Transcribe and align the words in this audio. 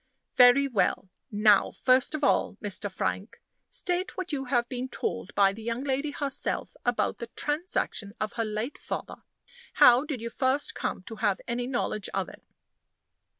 Very 0.35 0.67
well. 0.67 1.11
Now, 1.29 1.69
first 1.69 2.15
of 2.15 2.23
all, 2.23 2.55
Mr. 2.59 2.91
Frank, 2.91 3.39
state 3.69 4.17
what 4.17 4.31
you 4.31 4.45
have 4.45 4.67
been 4.67 4.89
told 4.89 5.29
by 5.35 5.53
the 5.53 5.61
young 5.61 5.81
lady 5.81 6.09
herself 6.09 6.73
about 6.83 7.19
the 7.19 7.27
transaction 7.35 8.13
of 8.19 8.33
her 8.33 8.43
late 8.45 8.79
father. 8.79 9.17
How 9.73 10.03
did 10.05 10.19
you 10.19 10.31
first 10.31 10.73
come 10.73 11.03
to 11.03 11.17
have 11.17 11.39
any 11.47 11.67
knowledge 11.67 12.09
of 12.15 12.29
it?" 12.29 12.41